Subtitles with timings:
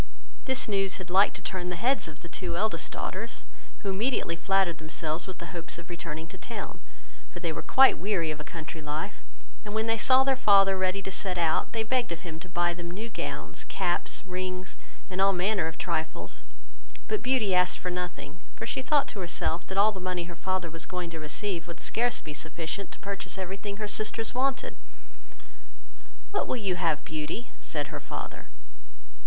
[0.45, 3.45] This news had liked to have turned the heads of the two eldest daughters,
[3.83, 6.79] who immediately flattered themselves with the hopes of returning to town;
[7.29, 9.21] for they were quite weary of a country life;
[9.63, 12.49] and when they saw their father ready to set out, they begged of him to
[12.49, 14.75] buy them new gowns, caps, rings,
[15.07, 16.41] and all manner of trifles;
[17.07, 20.35] but Beauty asked for nothing, for she thought to herself, that all the money her
[20.35, 24.33] father was going to receive would scarce be sufficient to purchase every thing her sisters
[24.33, 24.75] wanted.
[26.31, 28.47] "What will you have, Beauty?" said her father.